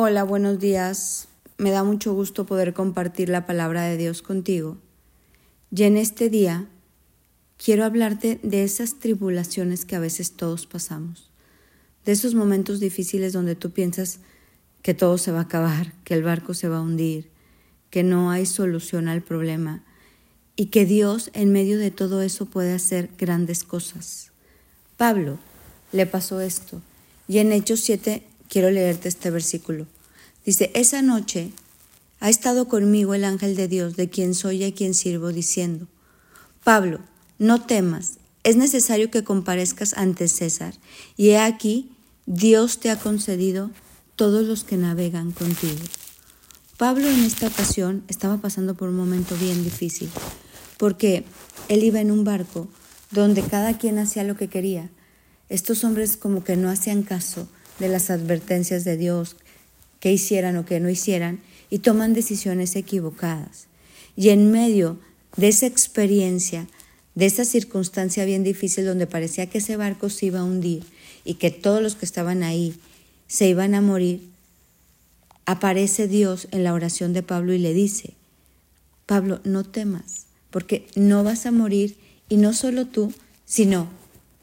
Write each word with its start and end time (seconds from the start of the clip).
Hola, 0.00 0.22
buenos 0.22 0.60
días. 0.60 1.26
Me 1.56 1.72
da 1.72 1.82
mucho 1.82 2.14
gusto 2.14 2.46
poder 2.46 2.72
compartir 2.72 3.28
la 3.28 3.46
palabra 3.46 3.82
de 3.82 3.96
Dios 3.96 4.22
contigo. 4.22 4.78
Y 5.72 5.82
en 5.82 5.96
este 5.96 6.30
día 6.30 6.68
quiero 7.56 7.84
hablarte 7.84 8.38
de 8.44 8.62
esas 8.62 9.00
tribulaciones 9.00 9.84
que 9.84 9.96
a 9.96 9.98
veces 9.98 10.36
todos 10.36 10.66
pasamos, 10.66 11.32
de 12.04 12.12
esos 12.12 12.36
momentos 12.36 12.78
difíciles 12.78 13.32
donde 13.32 13.56
tú 13.56 13.72
piensas 13.72 14.20
que 14.82 14.94
todo 14.94 15.18
se 15.18 15.32
va 15.32 15.40
a 15.40 15.42
acabar, 15.50 15.92
que 16.04 16.14
el 16.14 16.22
barco 16.22 16.54
se 16.54 16.68
va 16.68 16.76
a 16.76 16.82
hundir, 16.82 17.28
que 17.90 18.04
no 18.04 18.30
hay 18.30 18.46
solución 18.46 19.08
al 19.08 19.22
problema 19.22 19.82
y 20.54 20.66
que 20.66 20.86
Dios 20.86 21.32
en 21.32 21.50
medio 21.50 21.76
de 21.76 21.90
todo 21.90 22.22
eso 22.22 22.46
puede 22.46 22.72
hacer 22.72 23.10
grandes 23.18 23.64
cosas. 23.64 24.30
Pablo 24.96 25.40
le 25.90 26.06
pasó 26.06 26.40
esto 26.40 26.82
y 27.26 27.38
en 27.38 27.50
Hechos 27.50 27.80
7 27.80 28.27
quiero 28.48 28.70
leerte 28.70 29.08
este 29.08 29.30
versículo. 29.30 29.86
Dice, 30.44 30.70
esa 30.74 31.02
noche 31.02 31.52
ha 32.20 32.30
estado 32.30 32.68
conmigo 32.68 33.14
el 33.14 33.24
ángel 33.24 33.54
de 33.54 33.68
Dios, 33.68 33.96
de 33.96 34.08
quien 34.08 34.34
soy 34.34 34.58
y 34.58 34.64
a 34.64 34.74
quien 34.74 34.94
sirvo, 34.94 35.28
diciendo, 35.28 35.86
Pablo, 36.64 37.00
no 37.38 37.62
temas, 37.62 38.14
es 38.44 38.56
necesario 38.56 39.10
que 39.10 39.24
comparezcas 39.24 39.94
ante 39.94 40.28
César, 40.28 40.74
y 41.16 41.30
he 41.30 41.38
aquí, 41.38 41.90
Dios 42.26 42.80
te 42.80 42.90
ha 42.90 42.98
concedido 42.98 43.70
todos 44.16 44.46
los 44.46 44.64
que 44.64 44.76
navegan 44.76 45.32
contigo. 45.32 45.78
Pablo 46.76 47.08
en 47.08 47.24
esta 47.24 47.48
ocasión 47.48 48.04
estaba 48.08 48.38
pasando 48.38 48.74
por 48.74 48.88
un 48.88 48.96
momento 48.96 49.36
bien 49.36 49.64
difícil, 49.64 50.10
porque 50.76 51.24
él 51.68 51.84
iba 51.84 52.00
en 52.00 52.10
un 52.10 52.24
barco 52.24 52.68
donde 53.10 53.42
cada 53.42 53.78
quien 53.78 53.98
hacía 53.98 54.24
lo 54.24 54.36
que 54.36 54.48
quería. 54.48 54.90
Estos 55.48 55.82
hombres 55.84 56.16
como 56.16 56.44
que 56.44 56.56
no 56.56 56.70
hacían 56.70 57.02
caso 57.02 57.48
de 57.78 57.88
las 57.88 58.10
advertencias 58.10 58.84
de 58.84 58.96
Dios, 58.96 59.36
que 60.00 60.12
hicieran 60.12 60.56
o 60.56 60.64
que 60.64 60.80
no 60.80 60.88
hicieran, 60.88 61.40
y 61.70 61.78
toman 61.78 62.14
decisiones 62.14 62.76
equivocadas. 62.76 63.66
Y 64.16 64.30
en 64.30 64.50
medio 64.50 64.98
de 65.36 65.48
esa 65.48 65.66
experiencia, 65.66 66.66
de 67.14 67.26
esa 67.26 67.44
circunstancia 67.44 68.24
bien 68.24 68.44
difícil 68.44 68.84
donde 68.84 69.06
parecía 69.06 69.46
que 69.46 69.58
ese 69.58 69.76
barco 69.76 70.08
se 70.08 70.26
iba 70.26 70.40
a 70.40 70.44
hundir 70.44 70.84
y 71.24 71.34
que 71.34 71.50
todos 71.50 71.82
los 71.82 71.94
que 71.94 72.04
estaban 72.04 72.42
ahí 72.42 72.74
se 73.26 73.48
iban 73.48 73.74
a 73.74 73.80
morir, 73.80 74.28
aparece 75.44 76.08
Dios 76.08 76.48
en 76.50 76.64
la 76.64 76.74
oración 76.74 77.12
de 77.12 77.22
Pablo 77.22 77.52
y 77.52 77.58
le 77.58 77.74
dice, 77.74 78.14
Pablo, 79.06 79.40
no 79.44 79.64
temas, 79.64 80.26
porque 80.50 80.86
no 80.94 81.24
vas 81.24 81.46
a 81.46 81.52
morir 81.52 81.96
y 82.28 82.36
no 82.36 82.52
solo 82.52 82.86
tú, 82.86 83.12
sino 83.46 83.88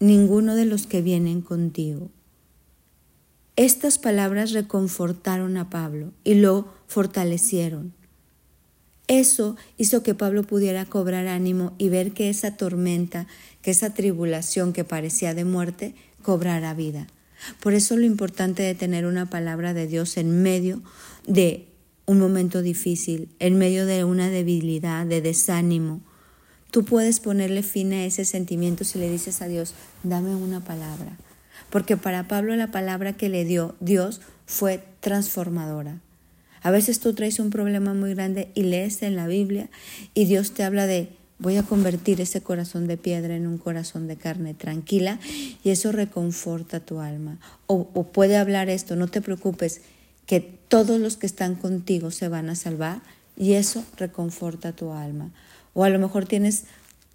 ninguno 0.00 0.54
de 0.54 0.64
los 0.64 0.86
que 0.86 1.02
vienen 1.02 1.42
contigo. 1.42 2.10
Estas 3.56 3.98
palabras 3.98 4.50
reconfortaron 4.50 5.56
a 5.58 5.70
Pablo 5.70 6.12
y 6.24 6.34
lo 6.34 6.66
fortalecieron. 6.88 7.94
Eso 9.06 9.56
hizo 9.76 10.02
que 10.02 10.16
Pablo 10.16 10.42
pudiera 10.42 10.86
cobrar 10.86 11.28
ánimo 11.28 11.72
y 11.78 11.88
ver 11.88 12.12
que 12.12 12.30
esa 12.30 12.56
tormenta, 12.56 13.28
que 13.62 13.70
esa 13.70 13.94
tribulación 13.94 14.72
que 14.72 14.82
parecía 14.82 15.34
de 15.34 15.44
muerte, 15.44 15.94
cobrara 16.22 16.74
vida. 16.74 17.06
Por 17.60 17.74
eso 17.74 17.96
lo 17.96 18.04
importante 18.04 18.64
de 18.64 18.74
tener 18.74 19.06
una 19.06 19.30
palabra 19.30 19.72
de 19.72 19.86
Dios 19.86 20.16
en 20.16 20.42
medio 20.42 20.82
de 21.24 21.68
un 22.06 22.18
momento 22.18 22.60
difícil, 22.60 23.28
en 23.38 23.56
medio 23.56 23.86
de 23.86 24.02
una 24.02 24.30
debilidad, 24.30 25.06
de 25.06 25.20
desánimo. 25.20 26.00
Tú 26.72 26.84
puedes 26.84 27.20
ponerle 27.20 27.62
fin 27.62 27.92
a 27.92 28.04
ese 28.04 28.24
sentimiento 28.24 28.82
si 28.82 28.98
le 28.98 29.08
dices 29.08 29.42
a 29.42 29.46
Dios, 29.46 29.74
dame 30.02 30.34
una 30.34 30.58
palabra 30.58 31.16
porque 31.70 31.96
para 31.96 32.28
Pablo 32.28 32.54
la 32.56 32.70
palabra 32.70 33.12
que 33.12 33.28
le 33.28 33.44
dio 33.44 33.74
Dios 33.80 34.20
fue 34.46 34.84
transformadora. 35.00 36.00
A 36.62 36.70
veces 36.70 36.98
tú 37.00 37.12
traes 37.14 37.38
un 37.40 37.50
problema 37.50 37.92
muy 37.92 38.14
grande 38.14 38.48
y 38.54 38.62
lees 38.62 39.02
en 39.02 39.16
la 39.16 39.26
Biblia 39.26 39.68
y 40.14 40.24
Dios 40.24 40.52
te 40.52 40.64
habla 40.64 40.86
de 40.86 41.10
voy 41.38 41.56
a 41.56 41.62
convertir 41.62 42.20
ese 42.20 42.40
corazón 42.40 42.86
de 42.86 42.96
piedra 42.96 43.36
en 43.36 43.46
un 43.46 43.58
corazón 43.58 44.06
de 44.06 44.16
carne 44.16 44.54
tranquila 44.54 45.18
y 45.62 45.70
eso 45.70 45.92
reconforta 45.92 46.80
tu 46.80 47.00
alma. 47.00 47.38
O, 47.66 47.88
o 47.92 48.04
puede 48.04 48.36
hablar 48.36 48.70
esto, 48.70 48.96
no 48.96 49.08
te 49.08 49.20
preocupes, 49.20 49.82
que 50.26 50.40
todos 50.40 50.98
los 51.00 51.16
que 51.16 51.26
están 51.26 51.54
contigo 51.54 52.10
se 52.10 52.28
van 52.28 52.48
a 52.48 52.54
salvar 52.54 53.02
y 53.36 53.54
eso 53.54 53.84
reconforta 53.96 54.72
tu 54.72 54.92
alma. 54.92 55.30
O 55.74 55.84
a 55.84 55.90
lo 55.90 55.98
mejor 55.98 56.24
tienes 56.24 56.64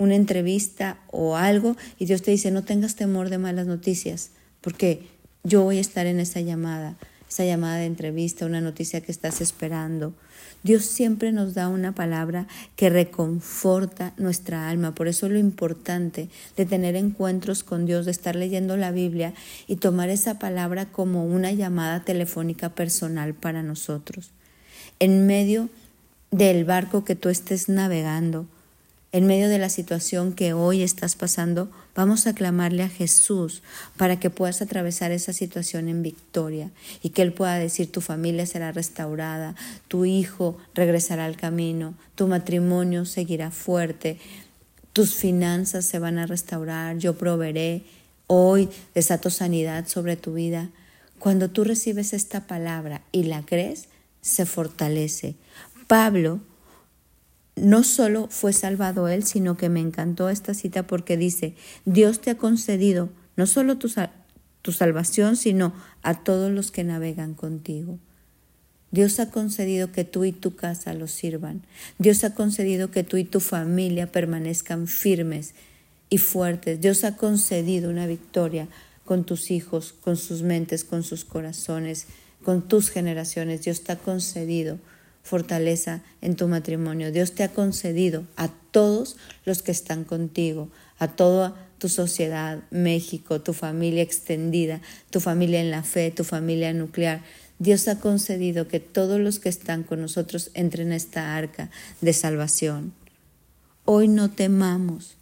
una 0.00 0.16
entrevista 0.16 0.98
o 1.12 1.36
algo 1.36 1.76
y 1.98 2.06
Dios 2.06 2.22
te 2.22 2.32
dice, 2.32 2.50
no 2.50 2.64
tengas 2.64 2.96
temor 2.96 3.28
de 3.28 3.38
malas 3.38 3.66
noticias 3.66 4.30
porque 4.60 5.06
yo 5.44 5.62
voy 5.62 5.78
a 5.78 5.82
estar 5.82 6.06
en 6.06 6.18
esa 6.20 6.40
llamada, 6.40 6.96
esa 7.28 7.44
llamada 7.44 7.76
de 7.76 7.86
entrevista, 7.86 8.46
una 8.46 8.60
noticia 8.60 9.02
que 9.02 9.12
estás 9.12 9.40
esperando. 9.40 10.14
Dios 10.62 10.84
siempre 10.84 11.32
nos 11.32 11.54
da 11.54 11.68
una 11.68 11.94
palabra 11.94 12.46
que 12.76 12.90
reconforta 12.90 14.12
nuestra 14.16 14.68
alma. 14.68 14.94
Por 14.94 15.06
eso 15.08 15.26
es 15.26 15.32
lo 15.32 15.38
importante 15.38 16.28
de 16.56 16.66
tener 16.66 16.96
encuentros 16.96 17.62
con 17.62 17.86
Dios, 17.86 18.04
de 18.04 18.10
estar 18.10 18.36
leyendo 18.36 18.76
la 18.76 18.90
Biblia 18.90 19.32
y 19.66 19.76
tomar 19.76 20.10
esa 20.10 20.38
palabra 20.38 20.86
como 20.86 21.24
una 21.24 21.52
llamada 21.52 22.04
telefónica 22.04 22.70
personal 22.70 23.34
para 23.34 23.62
nosotros. 23.62 24.30
En 24.98 25.26
medio 25.26 25.70
del 26.30 26.64
barco 26.64 27.04
que 27.04 27.16
tú 27.16 27.28
estés 27.28 27.68
navegando, 27.68 28.46
en 29.12 29.26
medio 29.26 29.48
de 29.48 29.58
la 29.58 29.70
situación 29.70 30.32
que 30.32 30.52
hoy 30.52 30.82
estás 30.82 31.16
pasando, 31.16 31.68
vamos 31.96 32.26
a 32.26 32.34
clamarle 32.34 32.84
a 32.84 32.88
Jesús 32.88 33.62
para 33.96 34.20
que 34.20 34.30
puedas 34.30 34.62
atravesar 34.62 35.10
esa 35.10 35.32
situación 35.32 35.88
en 35.88 36.02
victoria 36.02 36.70
y 37.02 37.10
que 37.10 37.22
Él 37.22 37.32
pueda 37.32 37.56
decir 37.56 37.90
tu 37.90 38.00
familia 38.00 38.46
será 38.46 38.70
restaurada, 38.70 39.56
tu 39.88 40.04
hijo 40.04 40.58
regresará 40.74 41.24
al 41.24 41.36
camino, 41.36 41.94
tu 42.14 42.28
matrimonio 42.28 43.04
seguirá 43.04 43.50
fuerte, 43.50 44.18
tus 44.92 45.14
finanzas 45.14 45.84
se 45.84 45.98
van 45.98 46.18
a 46.18 46.26
restaurar, 46.26 46.98
yo 46.98 47.18
proveeré, 47.18 47.82
hoy 48.28 48.68
desato 48.94 49.30
sanidad 49.30 49.88
sobre 49.88 50.16
tu 50.16 50.34
vida. 50.34 50.68
Cuando 51.18 51.50
tú 51.50 51.64
recibes 51.64 52.12
esta 52.12 52.46
palabra 52.46 53.02
y 53.10 53.24
la 53.24 53.42
crees, 53.42 53.88
se 54.20 54.46
fortalece. 54.46 55.34
Pablo 55.88 56.40
no 57.60 57.84
solo 57.84 58.28
fue 58.30 58.52
salvado 58.52 59.08
él, 59.08 59.24
sino 59.24 59.56
que 59.56 59.68
me 59.68 59.80
encantó 59.80 60.28
esta 60.28 60.54
cita 60.54 60.86
porque 60.86 61.16
dice, 61.16 61.54
Dios 61.84 62.20
te 62.20 62.30
ha 62.30 62.36
concedido 62.36 63.10
no 63.36 63.46
solo 63.46 63.78
tu, 63.78 63.90
tu, 64.62 64.72
salvación, 64.72 65.36
sino 65.36 65.72
a 66.02 66.22
todos 66.22 66.50
los 66.50 66.70
que 66.70 66.84
navegan 66.84 67.34
contigo. 67.34 67.98
Dios 68.90 69.20
ha 69.20 69.30
concedido 69.30 69.92
que 69.92 70.04
tú 70.04 70.24
y 70.24 70.32
tu 70.32 70.56
casa 70.56 70.94
los 70.94 71.12
sirvan. 71.12 71.62
Dios 71.98 72.24
ha 72.24 72.34
concedido 72.34 72.90
que 72.90 73.04
tú 73.04 73.16
y 73.16 73.24
tu 73.24 73.40
familia 73.40 74.10
permanezcan 74.10 74.88
firmes 74.88 75.54
y 76.08 76.18
fuertes. 76.18 76.80
Dios 76.80 77.04
ha 77.04 77.16
concedido 77.16 77.88
una 77.88 78.06
victoria 78.06 78.68
con 79.04 79.24
tus 79.24 79.50
hijos, 79.50 79.92
con 79.92 80.16
sus 80.16 80.42
mentes, 80.42 80.84
con 80.84 81.04
sus 81.04 81.24
corazones, 81.24 82.06
con 82.42 82.66
tus 82.66 82.90
generaciones. 82.90 83.62
Dios 83.62 83.82
te 83.82 83.92
ha 83.92 83.96
concedido 83.96 84.78
fortaleza 85.22 86.02
en 86.20 86.36
tu 86.36 86.48
matrimonio. 86.48 87.12
Dios 87.12 87.32
te 87.32 87.42
ha 87.42 87.48
concedido 87.48 88.24
a 88.36 88.48
todos 88.48 89.16
los 89.44 89.62
que 89.62 89.72
están 89.72 90.04
contigo, 90.04 90.68
a 90.98 91.08
toda 91.08 91.54
tu 91.78 91.88
sociedad, 91.88 92.62
México, 92.70 93.40
tu 93.40 93.52
familia 93.52 94.02
extendida, 94.02 94.80
tu 95.10 95.20
familia 95.20 95.60
en 95.60 95.70
la 95.70 95.82
fe, 95.82 96.10
tu 96.10 96.24
familia 96.24 96.72
nuclear. 96.72 97.22
Dios 97.58 97.88
ha 97.88 97.98
concedido 97.98 98.68
que 98.68 98.80
todos 98.80 99.20
los 99.20 99.38
que 99.38 99.48
están 99.48 99.82
con 99.82 100.00
nosotros 100.00 100.50
entren 100.54 100.92
a 100.92 100.96
esta 100.96 101.36
arca 101.36 101.70
de 102.00 102.12
salvación. 102.12 102.92
Hoy 103.84 104.08
no 104.08 104.30
temamos, 104.30 105.16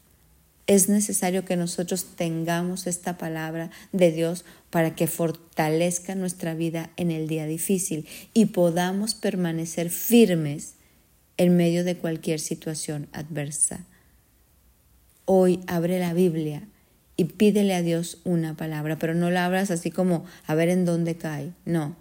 es 0.69 0.91
necesario 0.91 1.47
que 1.47 1.57
nosotros 1.57 2.05
tengamos 2.15 2.87
esta 2.87 3.17
palabra 3.17 3.71
de 3.93 4.13
Dios 4.13 4.45
para 4.69 4.95
que 4.95 5.07
fortalezca 5.07 6.15
nuestra 6.15 6.55
vida 6.55 6.91
en 6.99 7.11
el 7.11 7.27
día 7.27 7.47
difícil 7.47 8.07
y 8.35 8.47
podamos 8.47 9.15
permanecer 9.15 9.89
firmes 9.89 10.75
en 11.39 11.57
medio 11.57 11.85
de 11.85 11.97
cualquier 11.97 12.39
situación 12.39 13.09
adversa. 13.13 13.87
Hoy 15.25 15.61
abre 15.67 15.99
la 15.99 16.13
Biblia 16.13 16.69
y 17.17 17.25
pídele 17.25 17.75
a 17.75 17.83
Dios 17.83 18.19
una 18.25 18.55
palabra, 18.55 18.99
pero 18.99 19.15
no 19.15 19.31
la 19.31 19.47
abras 19.47 19.71
así 19.71 19.91
como 19.91 20.27
a 20.47 20.55
ver 20.55 20.69
en 20.69 20.85
dónde 20.85 21.17
cae. 21.17 21.55
No, 21.65 21.97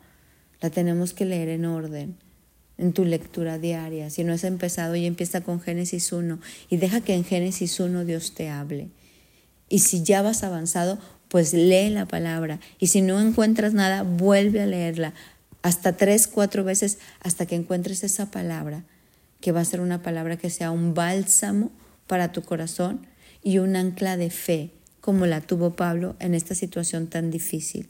la 0.60 0.70
tenemos 0.72 1.14
que 1.14 1.26
leer 1.26 1.48
en 1.48 1.66
orden 1.66 2.18
en 2.78 2.94
tu 2.94 3.06
lectura 3.06 3.58
diaria. 3.58 4.10
Si 4.10 4.24
no 4.24 4.34
has 4.34 4.44
empezado 4.44 4.96
y 4.96 5.06
empieza 5.06 5.42
con 5.42 5.62
Génesis 5.62 6.12
1 6.12 6.40
y 6.70 6.78
deja 6.78 7.02
que 7.02 7.14
en 7.14 7.24
Génesis 7.24 7.80
1 7.80 8.06
Dios 8.06 8.34
te 8.34 8.50
hable. 8.50 8.90
Y 9.70 9.80
si 9.80 10.04
ya 10.04 10.22
vas 10.22 10.44
avanzado, 10.44 10.98
pues 11.28 11.54
lee 11.54 11.90
la 11.90 12.06
palabra. 12.06 12.60
Y 12.80 12.88
si 12.88 13.02
no 13.02 13.20
encuentras 13.20 13.74
nada, 13.74 14.04
vuelve 14.04 14.62
a 14.62 14.66
leerla 14.66 15.14
hasta 15.62 15.98
tres, 15.98 16.28
cuatro 16.28 16.64
veces 16.64 17.00
hasta 17.20 17.46
que 17.46 17.56
encuentres 17.56 18.04
esa 18.04 18.32
palabra, 18.32 18.84
que 19.42 19.52
va 19.52 19.62
a 19.62 19.66
ser 19.66 19.82
una 19.82 20.02
palabra 20.02 20.38
que 20.38 20.50
sea 20.50 20.72
un 20.72 20.94
bálsamo 20.94 21.72
para 22.06 22.32
tu 22.32 22.44
corazón 22.44 23.06
y 23.44 23.58
un 23.58 23.76
ancla 23.76 24.18
de 24.18 24.30
fe, 24.30 24.72
como 25.02 25.26
la 25.26 25.42
tuvo 25.42 25.76
Pablo 25.76 26.16
en 26.20 26.36
esta 26.36 26.56
situación 26.56 27.08
tan 27.08 27.32
difícil. 27.32 27.90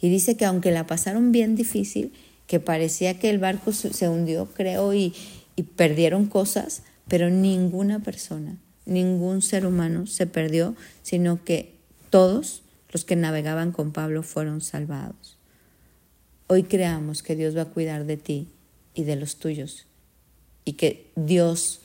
Y 0.00 0.10
dice 0.10 0.36
que 0.36 0.44
aunque 0.44 0.70
la 0.70 0.86
pasaron 0.86 1.32
bien 1.32 1.56
difícil, 1.56 2.12
que 2.46 2.60
parecía 2.60 3.18
que 3.18 3.30
el 3.30 3.38
barco 3.38 3.72
se 3.72 4.08
hundió, 4.08 4.46
creo, 4.46 4.92
y, 4.94 5.14
y 5.56 5.62
perdieron 5.62 6.26
cosas, 6.26 6.82
pero 7.08 7.30
ninguna 7.30 8.00
persona, 8.00 8.56
ningún 8.86 9.42
ser 9.42 9.66
humano 9.66 10.06
se 10.06 10.26
perdió, 10.26 10.74
sino 11.02 11.44
que 11.44 11.74
todos 12.10 12.62
los 12.92 13.04
que 13.04 13.16
navegaban 13.16 13.72
con 13.72 13.92
Pablo 13.92 14.22
fueron 14.22 14.60
salvados. 14.60 15.36
Hoy 16.46 16.64
creamos 16.64 17.22
que 17.22 17.36
Dios 17.36 17.56
va 17.56 17.62
a 17.62 17.70
cuidar 17.70 18.04
de 18.04 18.16
ti 18.16 18.48
y 18.94 19.04
de 19.04 19.16
los 19.16 19.36
tuyos 19.36 19.86
y 20.64 20.74
que 20.74 21.10
Dios 21.16 21.80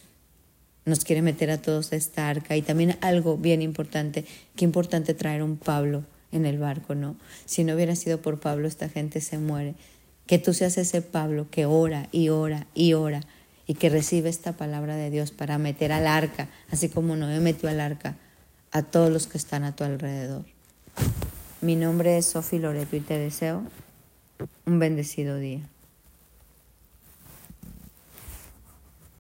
nos 0.85 1.03
quiere 1.05 1.21
meter 1.21 1.51
a 1.51 1.62
todos 1.62 1.91
a 1.91 1.95
esta 1.95 2.29
arca. 2.29 2.55
Y 2.55 2.62
también 2.62 2.97
algo 3.01 3.38
bien 3.38 3.62
importante, 3.62 4.25
qué 4.55 4.65
importante 4.65 5.13
traer 5.13 5.44
un 5.44 5.57
Pablo 5.57 6.03
en 6.31 6.45
el 6.45 6.59
barco, 6.59 6.95
¿no? 6.95 7.15
Si 7.45 7.63
no 7.63 7.73
hubiera 7.75 7.95
sido 7.95 8.21
por 8.21 8.39
Pablo, 8.39 8.67
esta 8.67 8.89
gente 8.89 9.21
se 9.21 9.38
muere. 9.38 9.75
Que 10.29 10.37
tú 10.37 10.53
seas 10.53 10.77
ese 10.77 11.01
Pablo 11.01 11.47
que 11.49 11.65
ora 11.65 12.07
y 12.11 12.29
ora 12.29 12.67
y 12.75 12.93
ora 12.93 13.21
y 13.65 13.73
que 13.73 13.89
recibe 13.89 14.29
esta 14.29 14.53
palabra 14.53 14.95
de 14.95 15.09
Dios 15.09 15.31
para 15.31 15.57
meter 15.57 15.91
al 15.91 16.05
arca, 16.05 16.49
así 16.69 16.87
como 16.87 17.15
Noé 17.15 17.39
metió 17.39 17.67
al 17.67 17.79
arca 17.79 18.15
a 18.71 18.83
todos 18.83 19.11
los 19.11 19.25
que 19.25 19.39
están 19.39 19.63
a 19.63 19.75
tu 19.75 19.83
alrededor. 19.83 20.45
Mi 21.61 21.75
nombre 21.75 22.15
es 22.19 22.27
Sofi 22.27 22.59
Loreto 22.59 22.95
y 22.95 22.99
te 22.99 23.17
deseo 23.17 23.63
un 24.67 24.77
bendecido 24.77 25.37
día. 25.37 25.61